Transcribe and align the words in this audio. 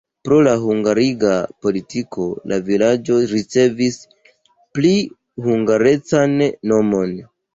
Pro 0.27 0.37
la 0.45 0.51
hungariga 0.61 1.33
politiko 1.65 2.25
la 2.53 2.59
vilaĝo 2.69 3.19
ricevis 3.33 3.99
pli 4.79 4.93
hungarecan 5.49 6.35
nomon. 6.73 7.17